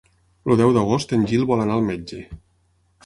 [0.47, 2.19] El deu d'agost en Gil vol anar al metge.